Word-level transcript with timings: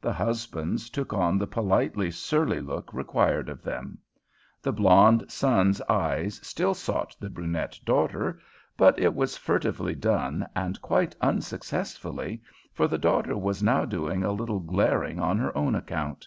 The 0.00 0.12
husbands 0.12 0.90
took 0.90 1.12
on 1.12 1.38
the 1.38 1.46
politely 1.46 2.10
surly 2.10 2.60
look 2.60 2.92
required 2.92 3.48
of 3.48 3.62
them. 3.62 3.98
The 4.60 4.72
blonde 4.72 5.26
son's 5.30 5.80
eyes 5.82 6.40
still 6.42 6.74
sought 6.74 7.14
the 7.20 7.30
brunette 7.30 7.78
daughter, 7.84 8.40
but 8.76 8.98
it 8.98 9.14
was 9.14 9.36
furtively 9.36 9.94
done 9.94 10.44
and 10.56 10.82
quite 10.82 11.14
unsuccessfully, 11.20 12.42
for 12.72 12.88
the 12.88 12.98
daughter 12.98 13.36
was 13.36 13.62
now 13.62 13.84
doing 13.84 14.24
a 14.24 14.32
little 14.32 14.58
glaring 14.58 15.20
on 15.20 15.38
her 15.38 15.56
own 15.56 15.76
account. 15.76 16.26